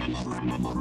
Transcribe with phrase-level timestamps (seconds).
[0.00, 0.80] Estrada.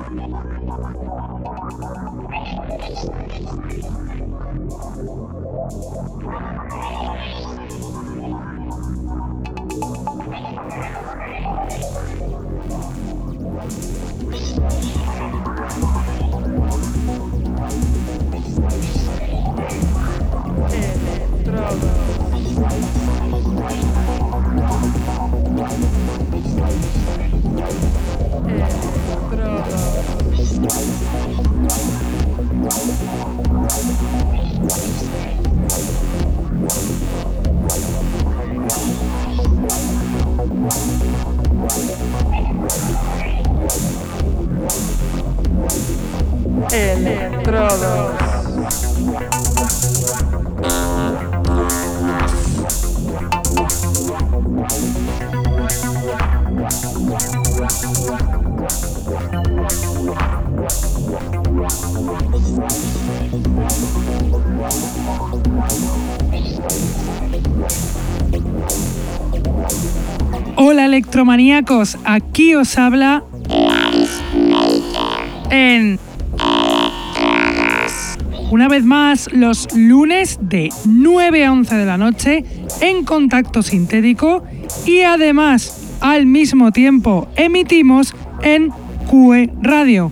[46.72, 48.20] Electrodos.
[71.00, 73.24] Electromaníacos, aquí os habla
[75.50, 75.98] en
[78.52, 82.44] una vez más los lunes de 9 a 11 de la noche
[82.82, 84.44] en contacto sintético
[84.86, 88.70] y además al mismo tiempo emitimos en
[89.10, 90.12] QE Radio.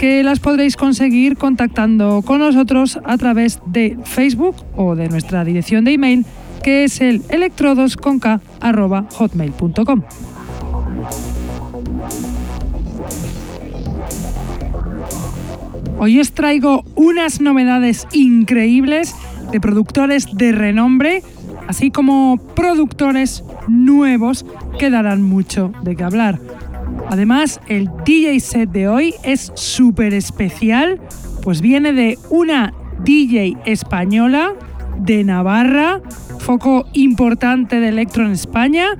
[0.00, 5.84] que las podréis conseguir contactando con nosotros a través de Facebook o de nuestra dirección
[5.84, 6.24] de email
[6.62, 10.02] que es el electrodosconk.hotmail.com.
[15.98, 19.14] Hoy os traigo unas novedades increíbles
[19.52, 21.22] de productores de renombre,
[21.68, 24.46] así como productores nuevos
[24.78, 26.38] que darán mucho de qué hablar.
[27.10, 31.00] Además, el DJ set de hoy es súper especial,
[31.42, 32.72] pues viene de una
[33.02, 34.54] DJ española
[34.96, 36.00] de Navarra,
[36.38, 38.90] foco importante de electro en España,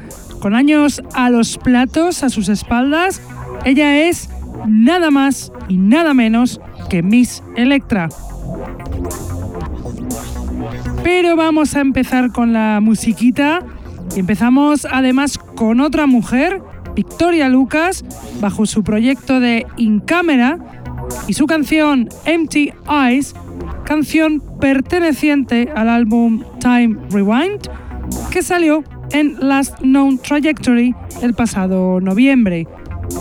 [0.40, 3.22] con años a los platos a sus espaldas.
[3.64, 4.28] Ella es
[4.66, 8.08] nada más y nada menos que Miss Electra.
[11.04, 13.60] Pero vamos a empezar con la musiquita
[14.16, 16.60] y empezamos además con otra mujer
[16.94, 18.04] Victoria Lucas
[18.40, 20.58] bajo su proyecto de In Camera
[21.26, 23.34] y su canción Empty Eyes,
[23.84, 27.68] canción perteneciente al álbum Time Rewind
[28.30, 32.66] que salió en Last Known Trajectory el pasado noviembre.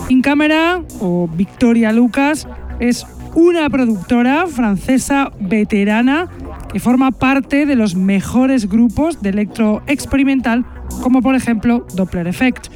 [0.09, 2.47] In Camera o Victoria Lucas
[2.79, 6.27] es una productora francesa veterana
[6.71, 10.65] que forma parte de los mejores grupos de electro experimental
[11.01, 12.67] como por ejemplo Doppler Effect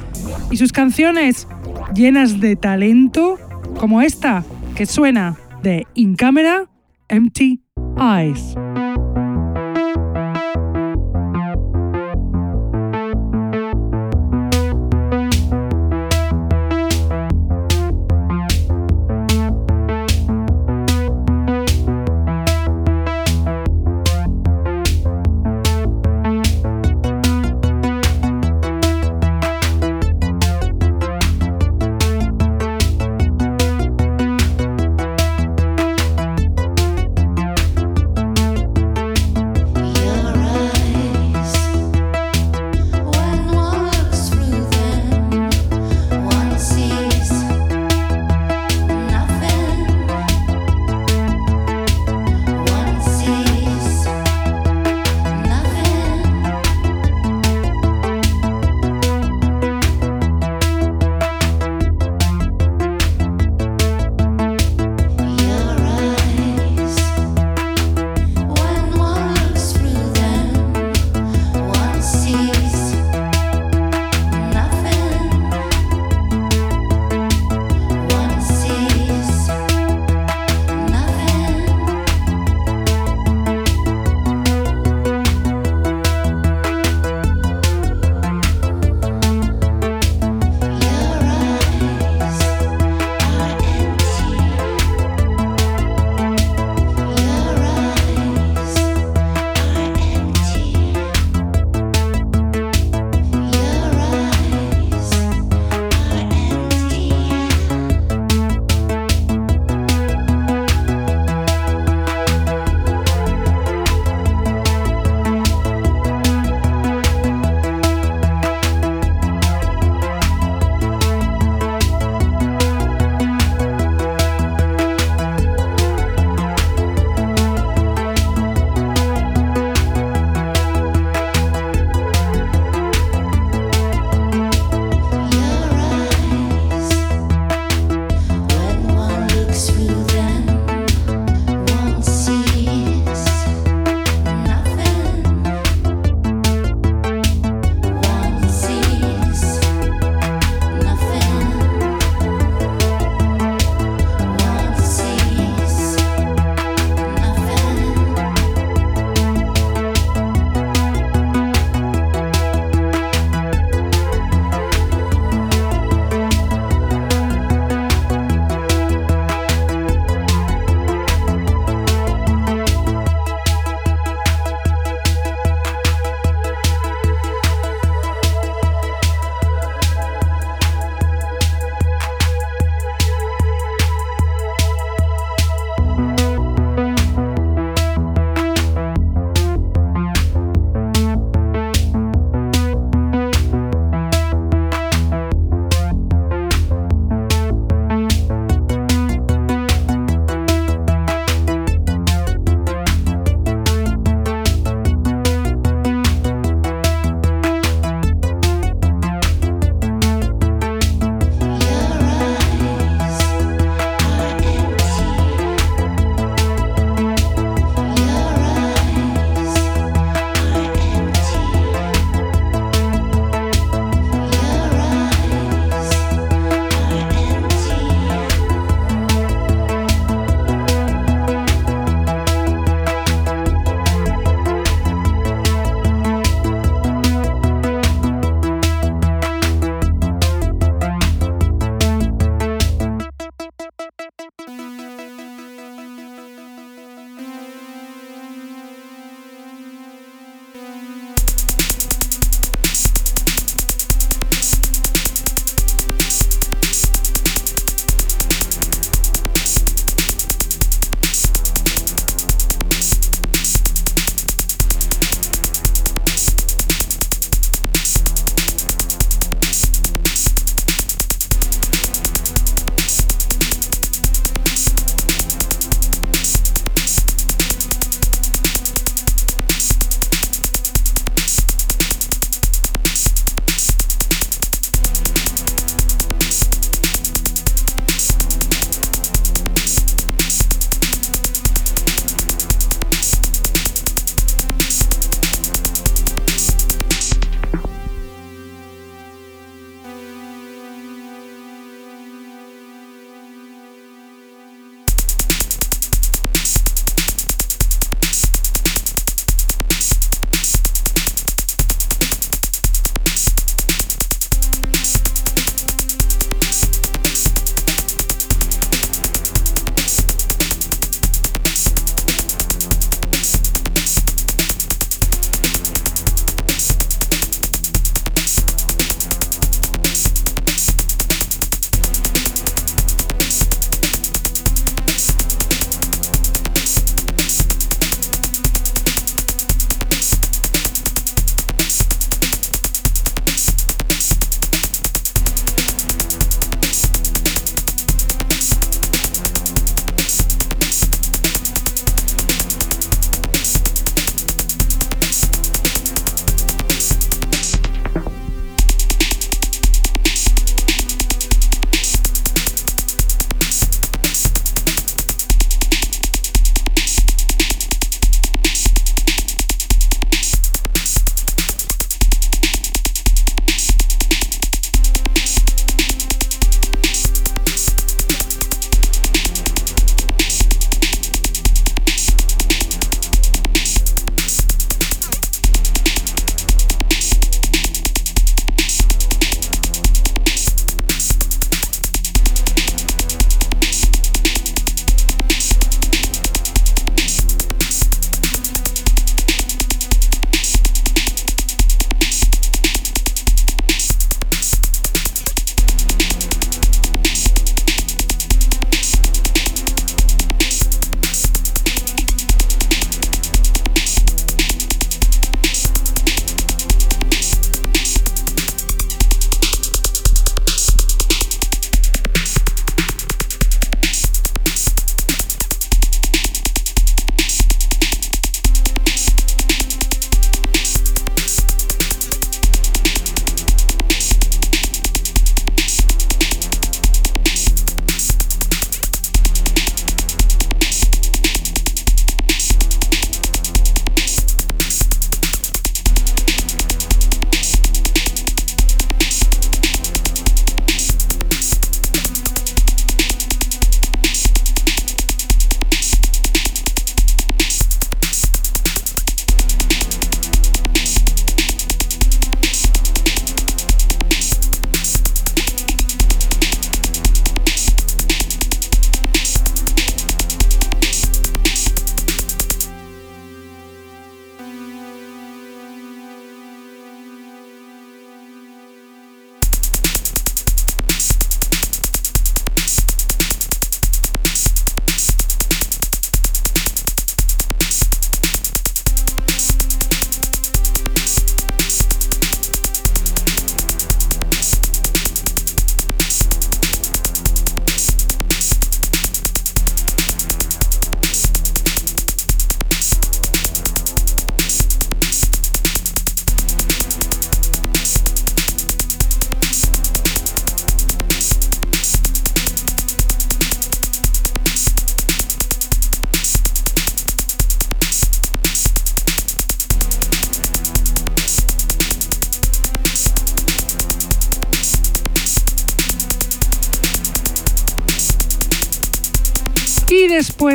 [0.50, 1.46] y sus canciones
[1.94, 3.38] llenas de talento
[3.78, 6.68] como esta que suena de In Camera
[7.08, 7.60] Empty
[7.98, 8.54] Eyes.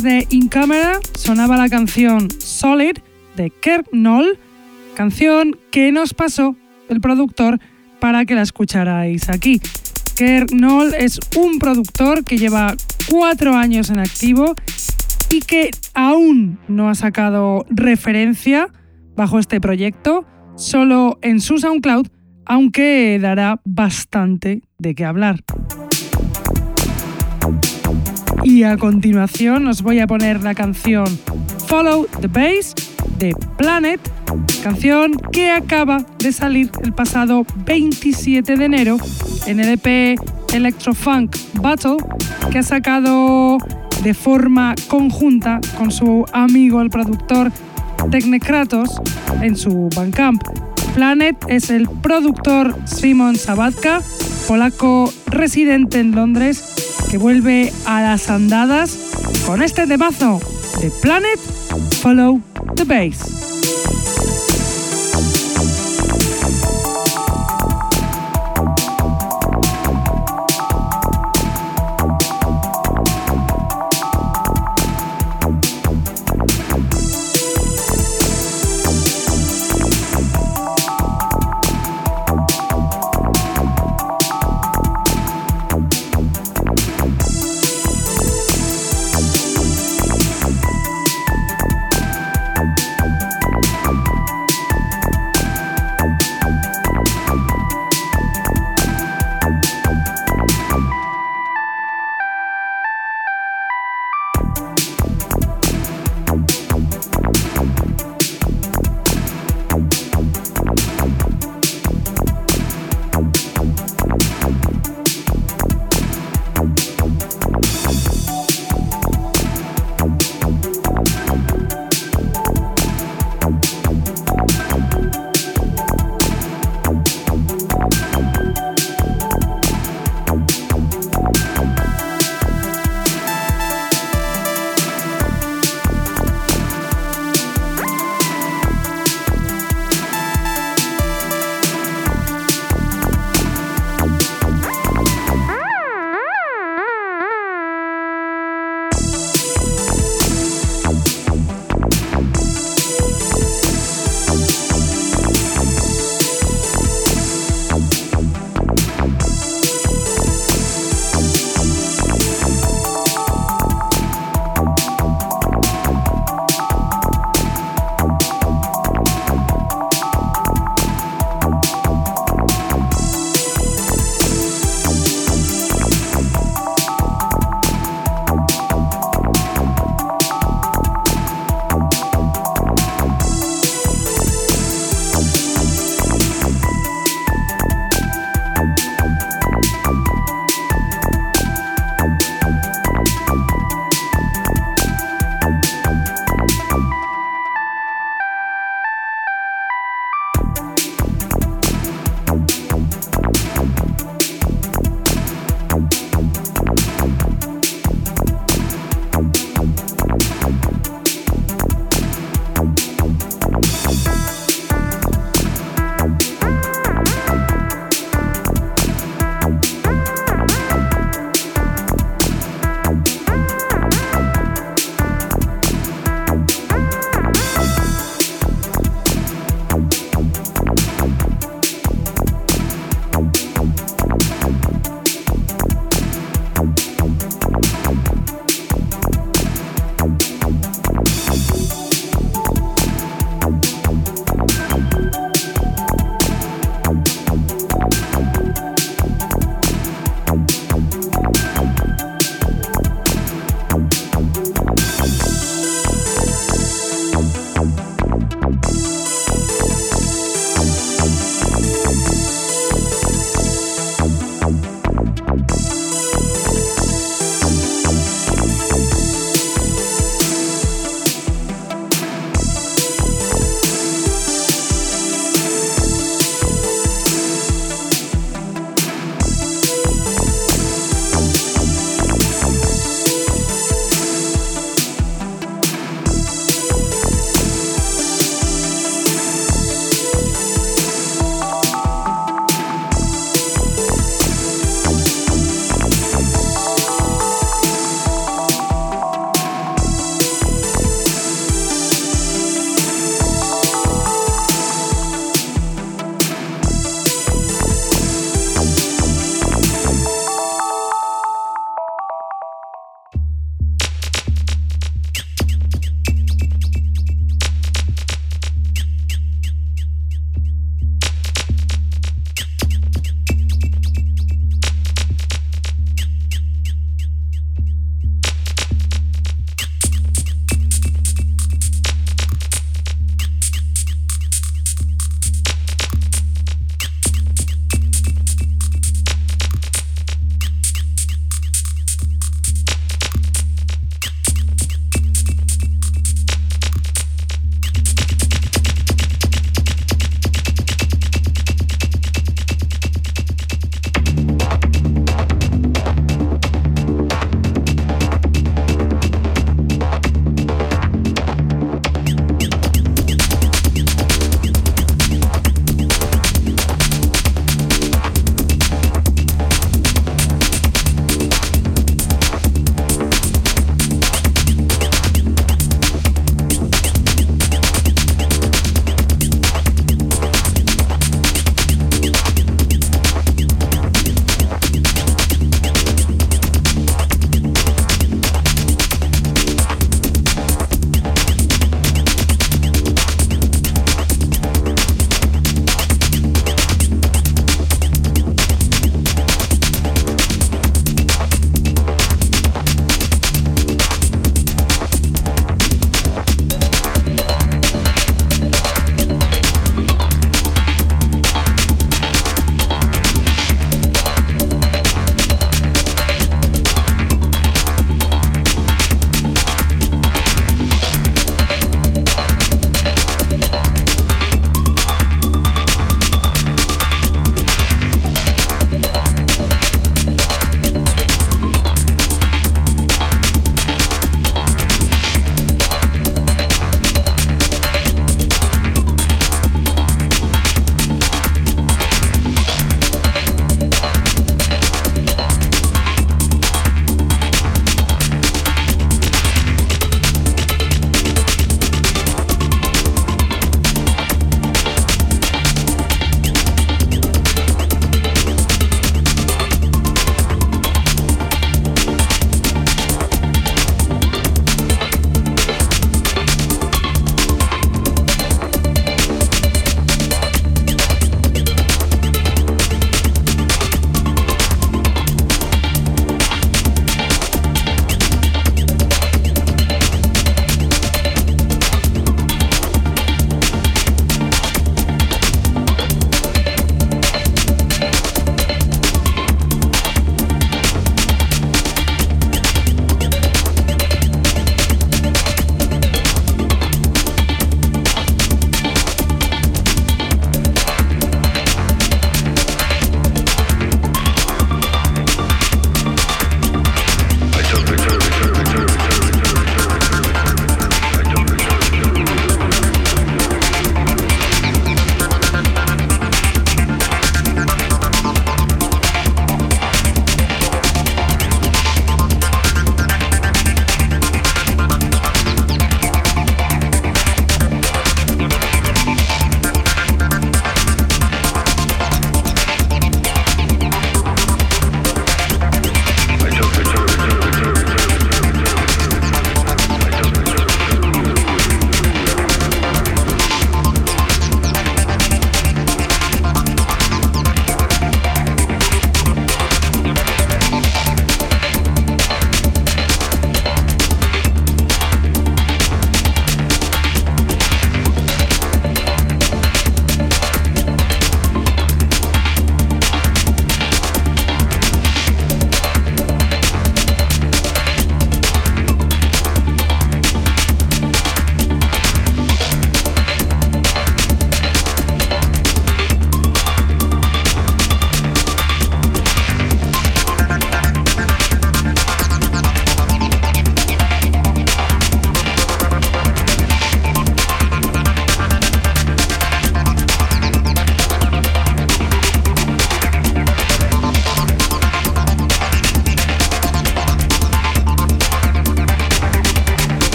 [0.00, 2.96] De In Camera sonaba la canción Solid
[3.36, 4.38] de Kirk Knoll,
[4.94, 6.56] canción que nos pasó
[6.88, 7.58] el productor
[8.00, 9.60] para que la escucharais aquí.
[10.16, 12.74] Kirk Knoll es un productor que lleva
[13.10, 14.54] cuatro años en activo
[15.28, 18.68] y que aún no ha sacado referencia
[19.14, 20.24] bajo este proyecto,
[20.56, 22.06] solo en su SoundCloud,
[22.46, 25.44] aunque dará bastante de qué hablar.
[28.44, 31.06] Y a continuación os voy a poner la canción
[31.68, 32.74] Follow the Bass
[33.18, 34.00] de Planet,
[34.62, 38.96] canción que acaba de salir el pasado 27 de enero
[39.46, 40.18] en el EP
[40.52, 41.96] Electrofunk Battle,
[42.50, 43.58] que ha sacado
[44.02, 47.52] de forma conjunta con su amigo el productor
[48.10, 49.00] Technekratos
[49.40, 50.42] en su Bandcamp.
[50.94, 54.02] Planet es el productor Simon Sabatka,
[54.46, 56.62] polaco residente en Londres,
[57.10, 58.98] que vuelve a las andadas
[59.46, 60.40] con este temazo
[60.80, 61.38] de Planet
[62.02, 62.40] Follow
[62.76, 63.61] the Bass.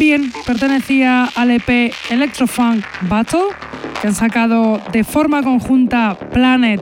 [0.00, 3.48] También pertenecía al EP Electrofunk Battle,
[4.00, 6.80] que han sacado de forma conjunta Planet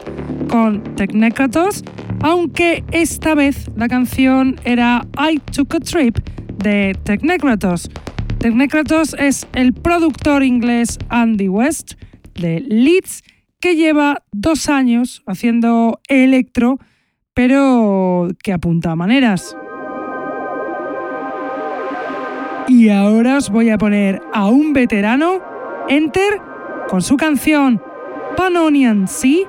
[0.49, 1.83] con Technekratos,
[2.23, 6.17] aunque esta vez la canción era I Took a Trip
[6.63, 7.91] de Technekratos.
[8.39, 11.95] Technekratos es el productor inglés Andy West
[12.35, 13.25] de Leeds
[13.59, 16.79] que lleva dos años haciendo electro,
[17.35, 19.57] pero que apunta a maneras.
[22.69, 25.41] Y ahora os voy a poner a un veterano,
[25.89, 26.39] Enter,
[26.91, 27.83] con su canción
[28.37, 29.47] Panonian Sea,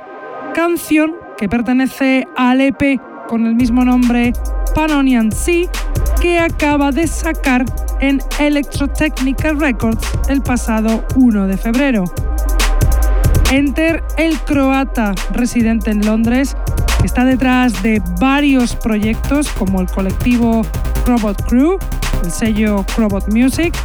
[0.55, 4.31] canción que pertenece al EP con el mismo nombre
[4.73, 5.69] Panonian Sea,
[6.21, 7.65] que acaba de sacar
[7.99, 12.05] en Electrotechnica Records el pasado 1 de febrero.
[13.51, 16.55] Enter, el croata residente en Londres,
[17.03, 20.61] está detrás de varios proyectos como el colectivo
[21.05, 21.77] Robot Crew,
[22.23, 23.75] el sello Robot Music.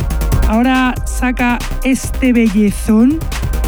[0.48, 3.18] Ahora saca este bellezón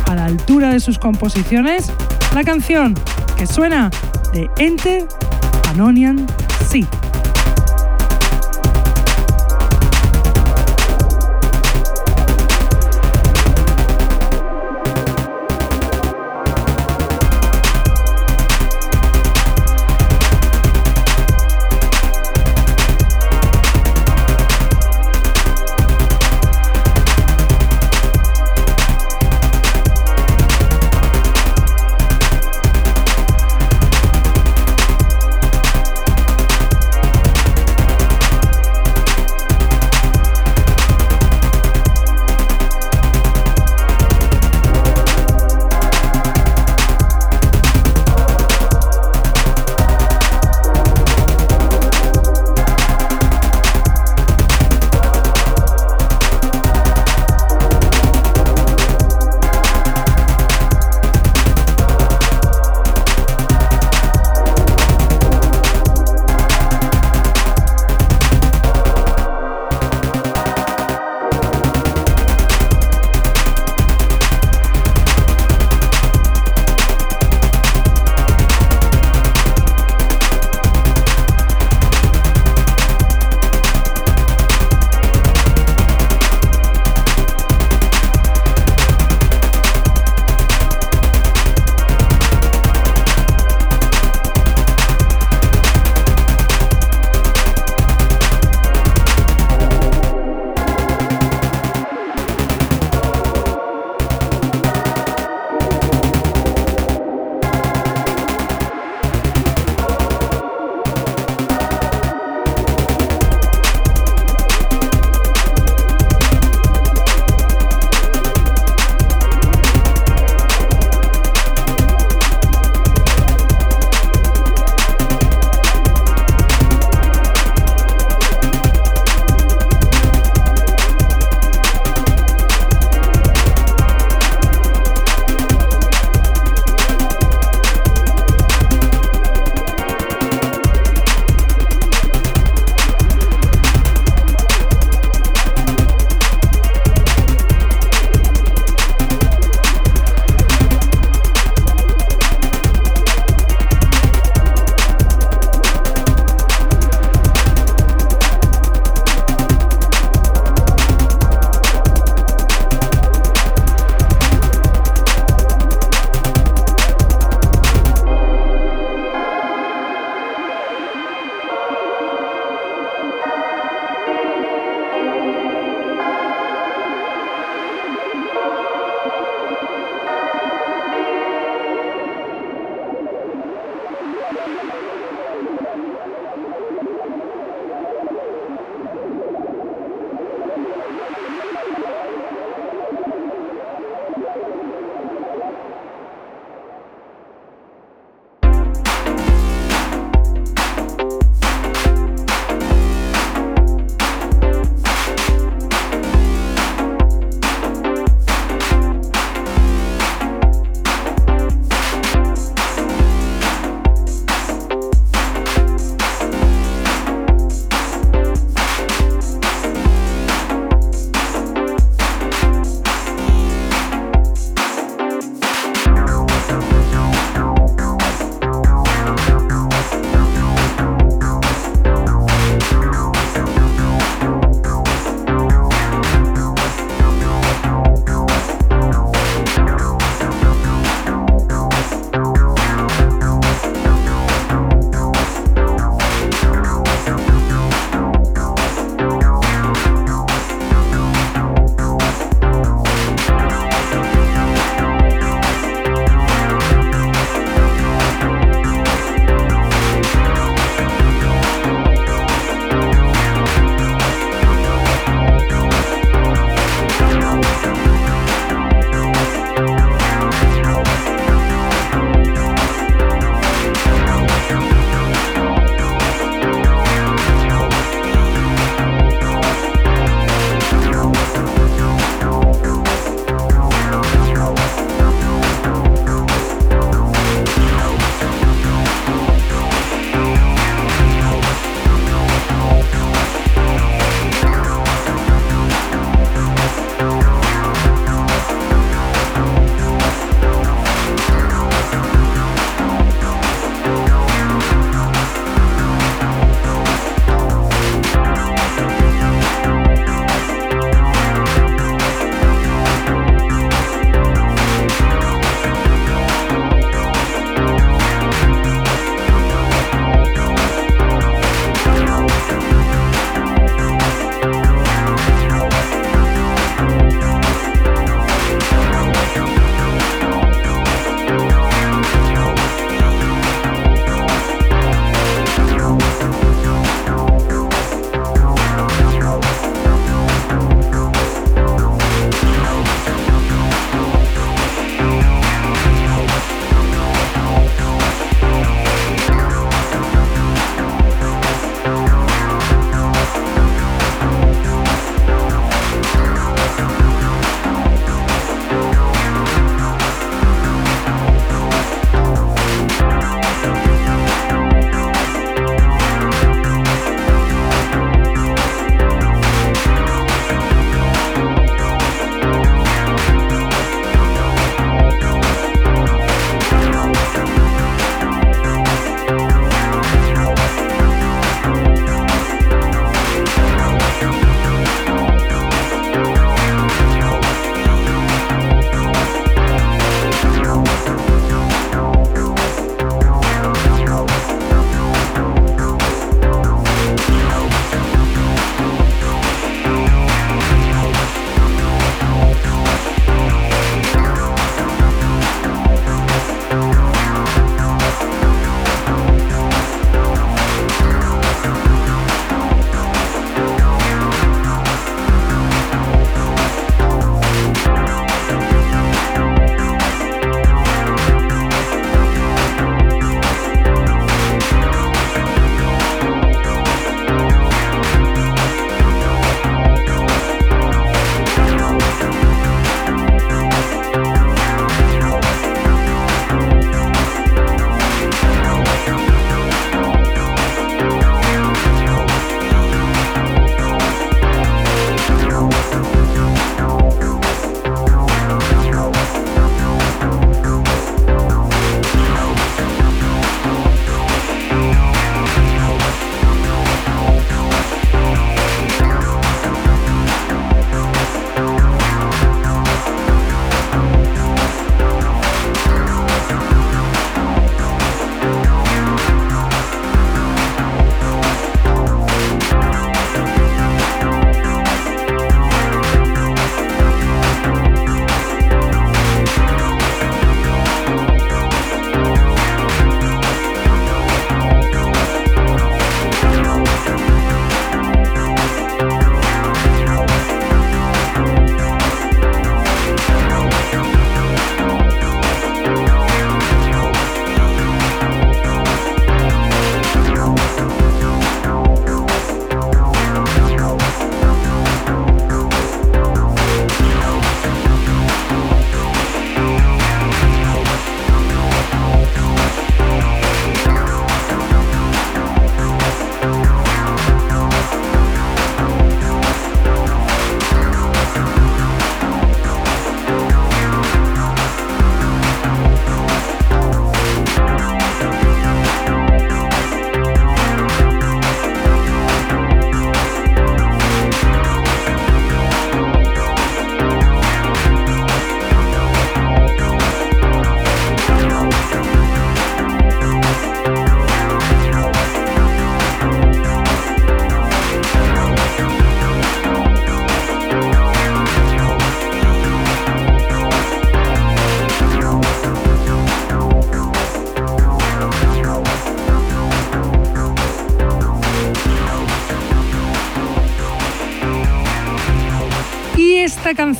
[0.07, 1.93] a la altura de sus composiciones,
[2.35, 2.95] la canción
[3.37, 3.91] que suena
[4.33, 5.07] de Enter
[5.69, 6.27] Anonian
[6.69, 7.06] Sea.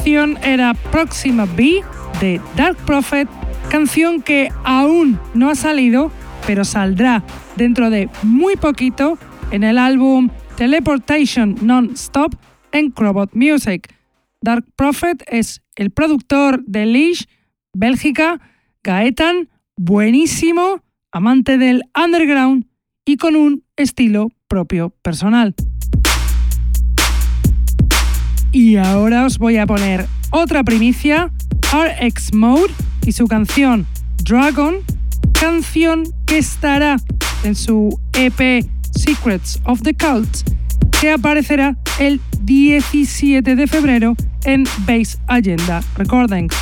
[0.07, 1.83] Canción era Proxima B
[2.21, 3.29] de Dark Prophet,
[3.69, 6.13] canción que aún no ha salido,
[6.47, 7.25] pero saldrá
[7.57, 9.19] dentro de muy poquito
[9.51, 12.37] en el álbum Teleportation Non-Stop
[12.71, 13.93] en Crobot Music.
[14.41, 17.25] Dark Prophet es el productor de Leash,
[17.75, 18.41] Bélgica,
[18.85, 22.65] Gaetan, buenísimo, amante del underground
[23.05, 25.57] y con un estilo propio personal.
[28.67, 31.31] Y ahora os voy a poner otra primicia,
[31.73, 32.75] RX Mode
[33.07, 33.87] y su canción
[34.25, 34.79] Dragon,
[35.39, 36.97] canción que estará
[37.45, 40.39] en su EP Secrets of the Cult,
[41.01, 46.57] que aparecerá el 17 de febrero en Base Agenda Recordings.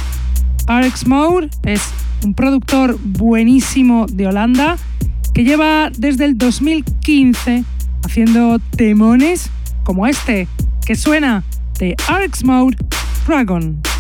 [0.69, 1.81] RX Mode es
[2.23, 4.77] un productor buenísimo de Holanda
[5.33, 7.65] que lleva desde el 2015
[8.05, 9.49] haciendo temones
[9.85, 10.49] como este
[10.85, 11.43] que suena
[11.79, 12.77] de RX Mode
[13.27, 13.94] Dragon.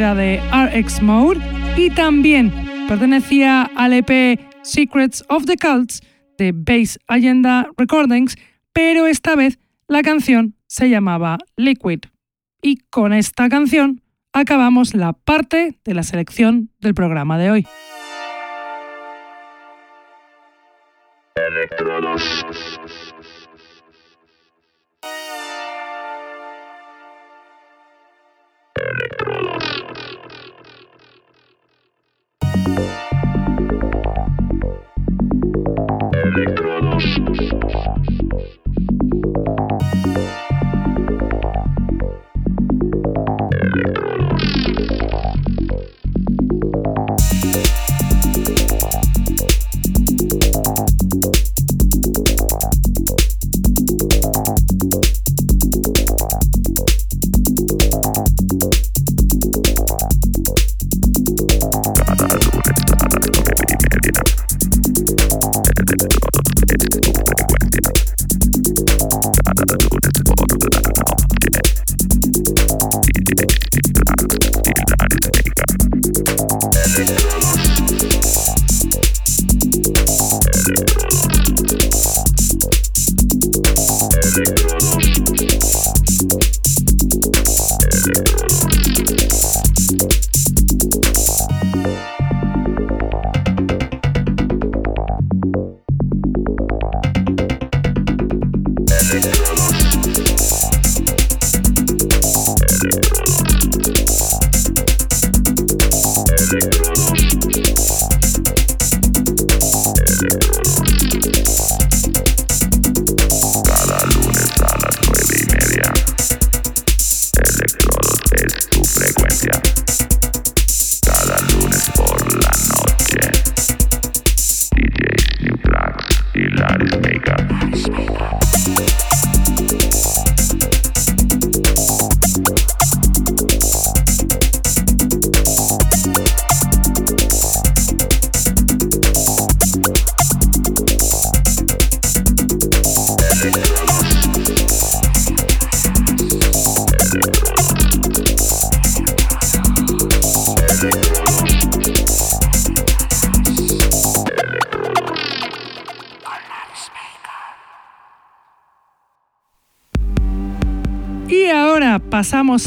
[0.00, 1.40] Era de RX Mode
[1.76, 2.50] y también
[2.88, 6.00] pertenecía al EP Secrets of the Cults
[6.38, 8.34] de Base Agenda Recordings,
[8.72, 12.00] pero esta vez la canción se llamaba Liquid.
[12.62, 14.00] Y con esta canción
[14.32, 17.66] acabamos la parte de la selección del programa de hoy.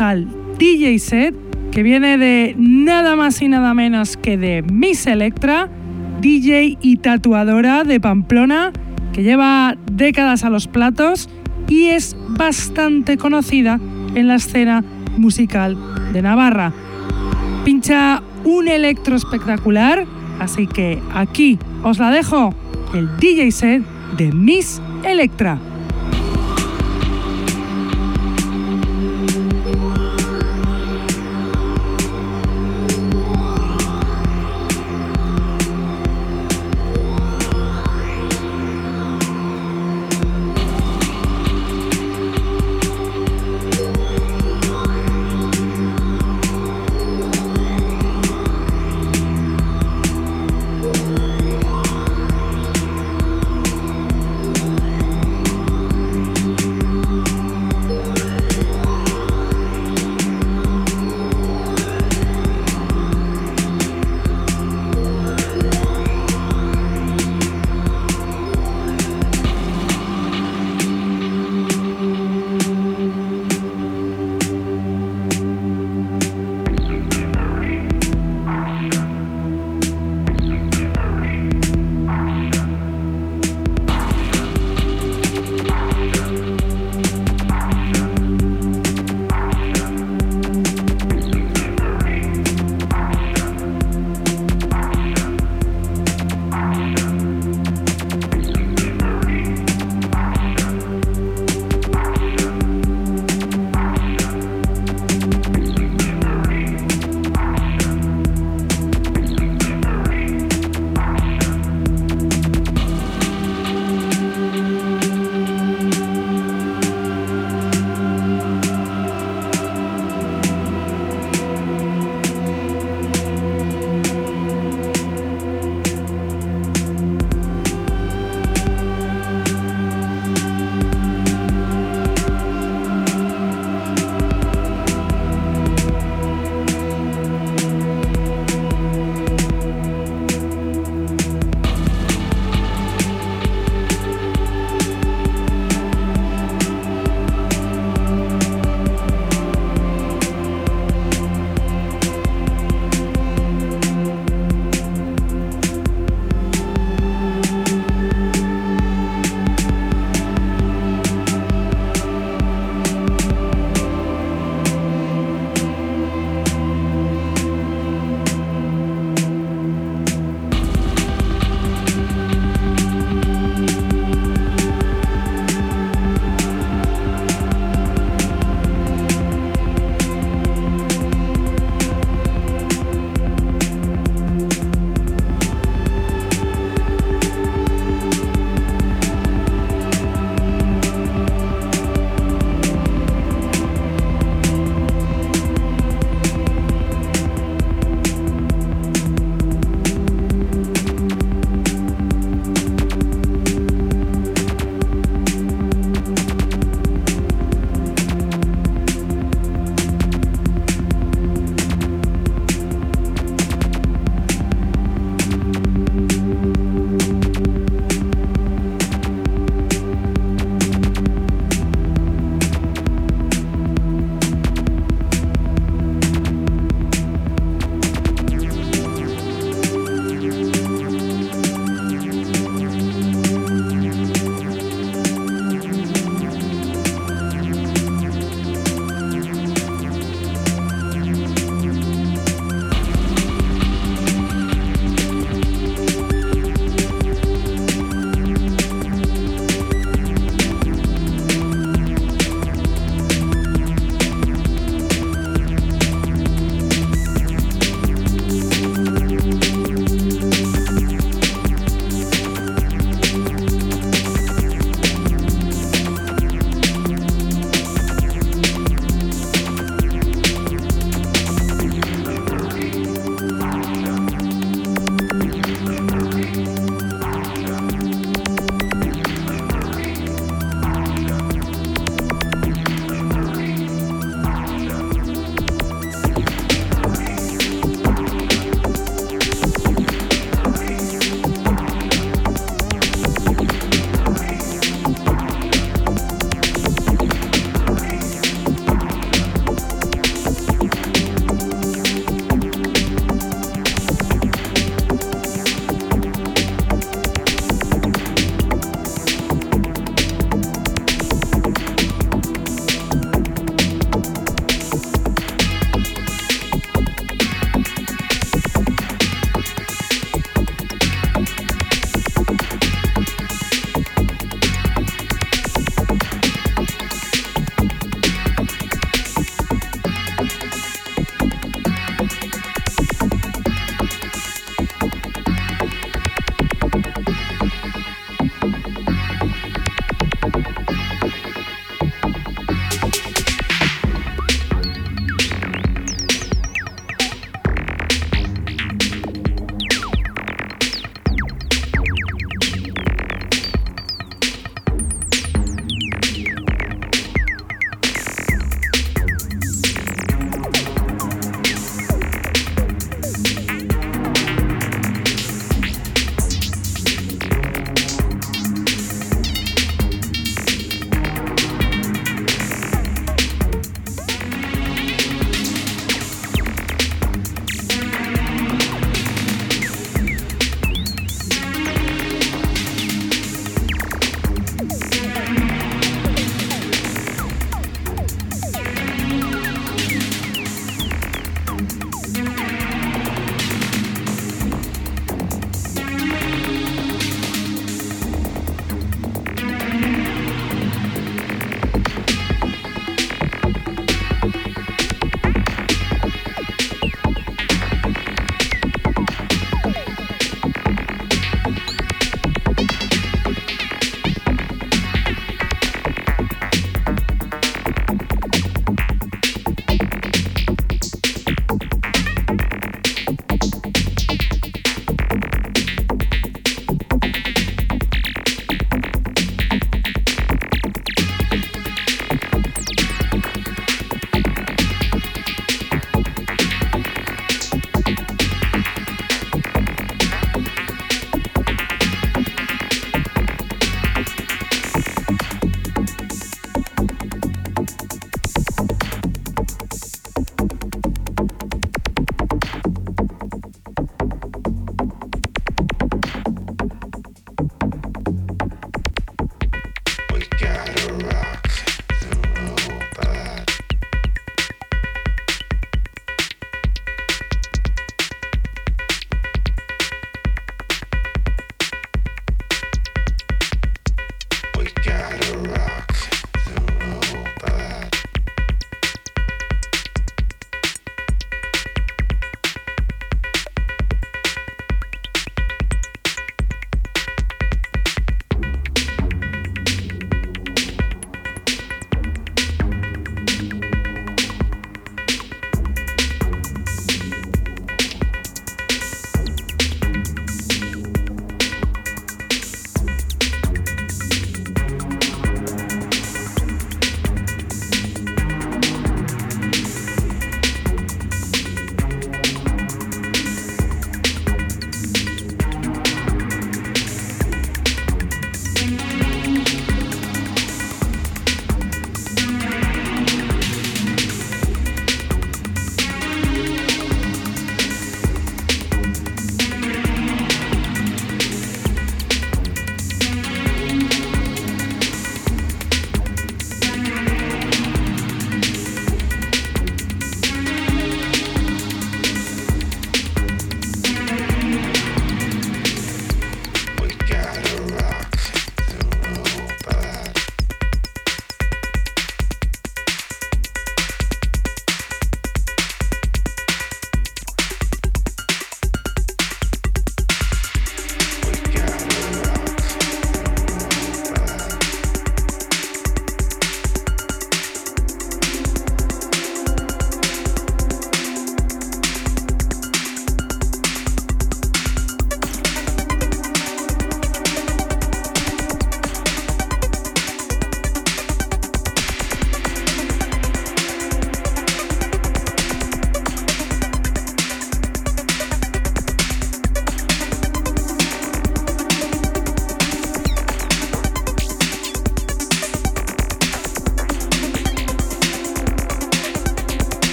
[0.00, 0.26] Al
[0.58, 1.34] DJ set
[1.70, 5.68] que viene de nada más y nada menos que de Miss Electra,
[6.20, 8.72] DJ y tatuadora de Pamplona,
[9.12, 11.28] que lleva décadas a los platos
[11.68, 13.78] y es bastante conocida
[14.14, 14.84] en la escena
[15.16, 15.76] musical
[16.12, 16.72] de Navarra.
[17.64, 20.06] Pincha un electro espectacular,
[20.40, 22.54] así que aquí os la dejo,
[22.94, 23.82] el DJ set
[24.16, 25.58] de Miss Electra.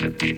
[0.00, 0.31] repetir.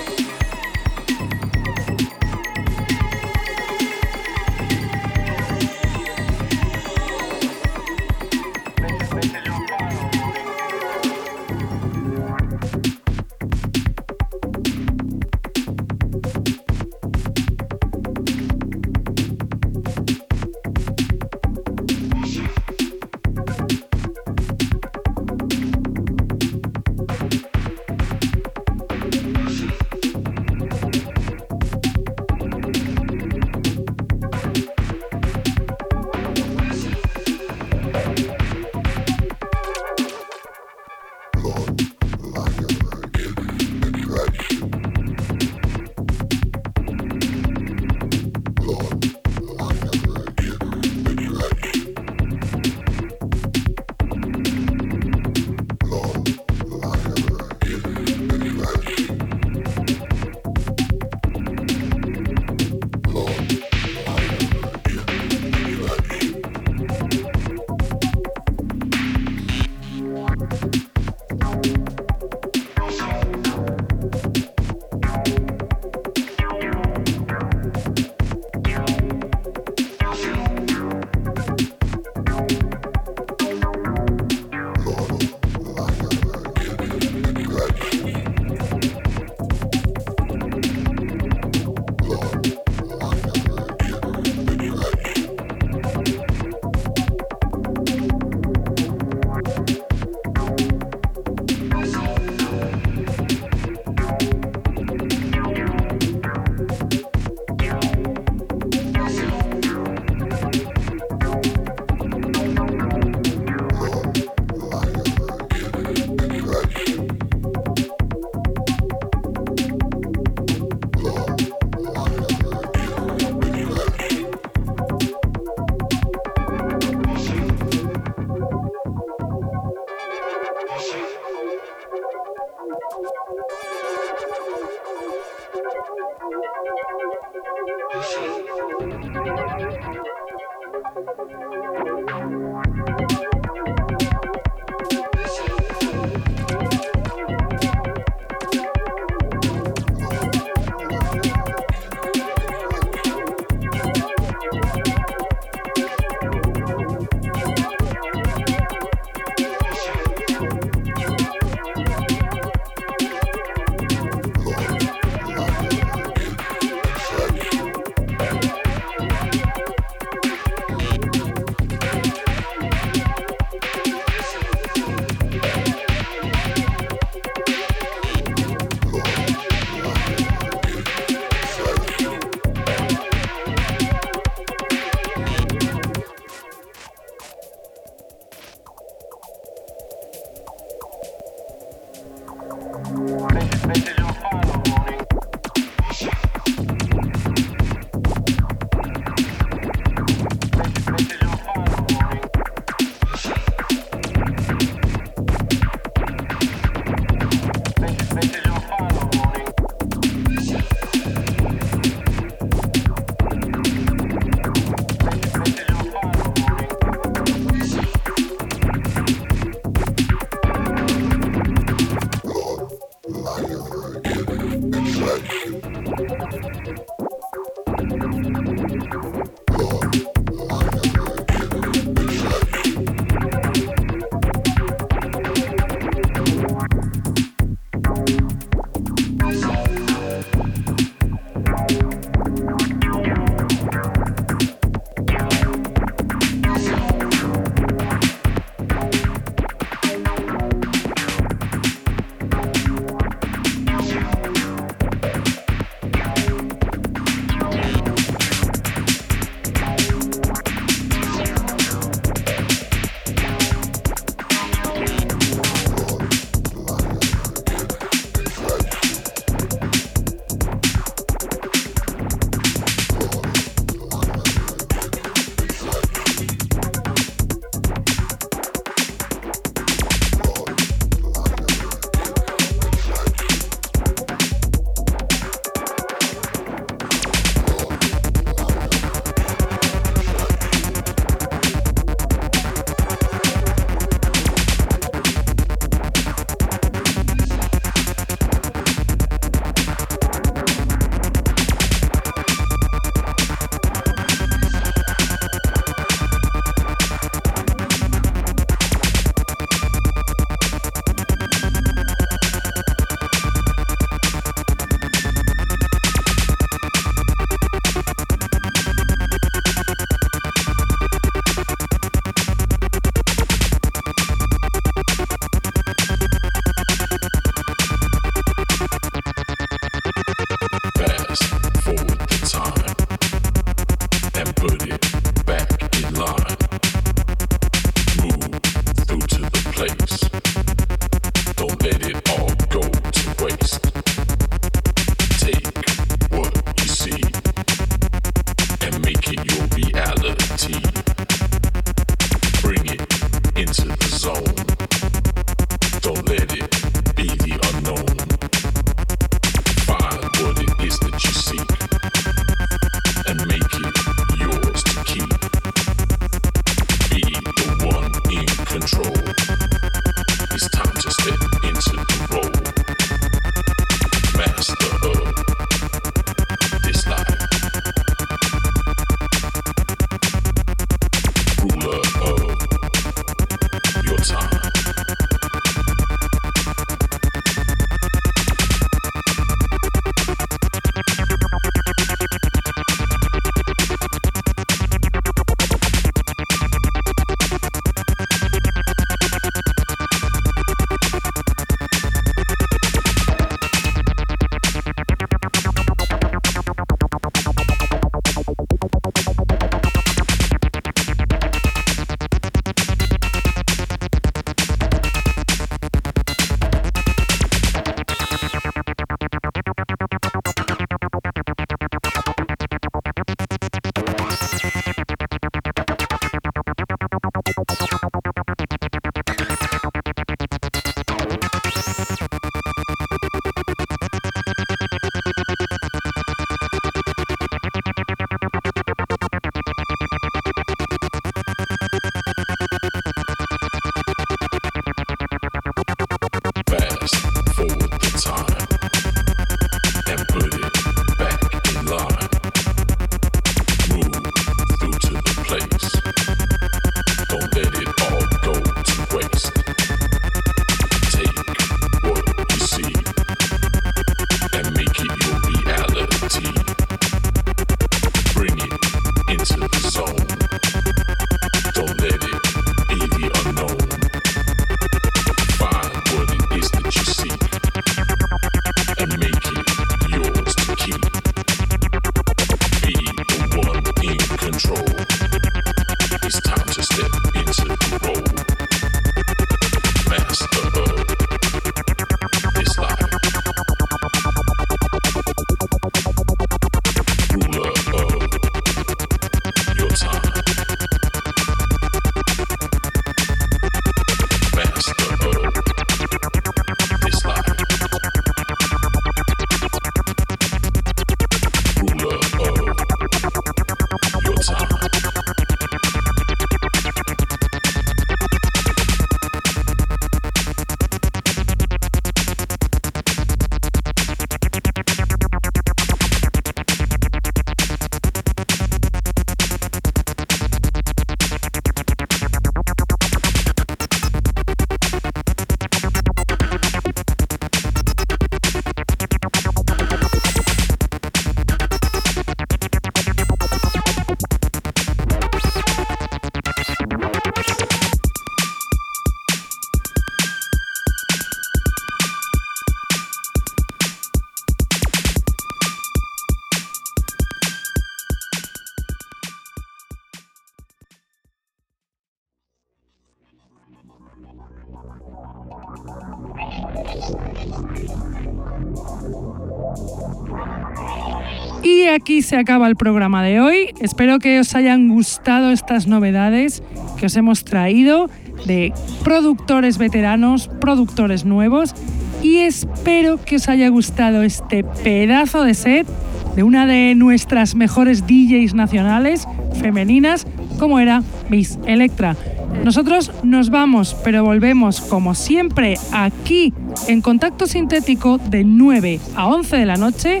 [572.14, 573.52] Se acaba el programa de hoy.
[573.58, 576.44] Espero que os hayan gustado estas novedades
[576.78, 577.90] que os hemos traído
[578.24, 578.52] de
[578.84, 581.56] productores veteranos, productores nuevos
[582.04, 585.66] y espero que os haya gustado este pedazo de set
[586.14, 589.08] de una de nuestras mejores DJs nacionales
[589.40, 590.06] femeninas
[590.38, 591.96] como era Miss Electra.
[592.44, 596.32] Nosotros nos vamos, pero volvemos como siempre aquí
[596.68, 600.00] en Contacto Sintético de 9 a 11 de la noche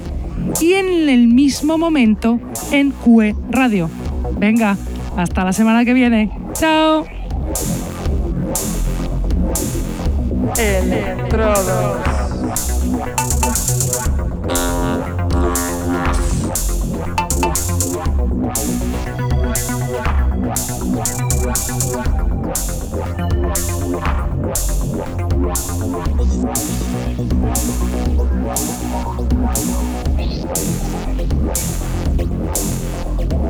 [0.60, 2.38] y en el mismo momento
[2.70, 3.90] en QE Radio.
[4.38, 4.76] Venga,
[5.16, 6.30] hasta la semana que viene.
[6.54, 7.04] Chao.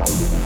[0.05, 0.45] Thank